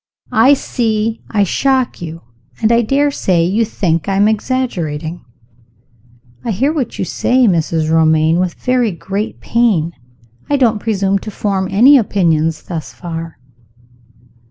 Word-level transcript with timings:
I 0.33 0.55
see 0.55 1.21
I 1.29 1.43
shock 1.43 2.01
you 2.01 2.23
and 2.59 2.71
I 2.71 2.81
daresay 2.81 3.43
you 3.45 3.63
think 3.63 4.09
I 4.09 4.15
am 4.15 4.27
exaggerating?" 4.27 5.23
"I 6.43 6.49
hear 6.49 6.73
what 6.73 6.97
you 6.97 7.05
say, 7.05 7.45
Mrs. 7.47 7.91
Romayne, 7.91 8.39
with 8.39 8.55
very 8.55 8.89
great 8.91 9.41
pain 9.41 9.93
I 10.49 10.57
don't 10.57 10.79
presume 10.79 11.19
to 11.19 11.29
form 11.29 11.67
any 11.69 11.99
opinion 11.99 12.45
thus 12.67 12.91
far." 12.91 13.37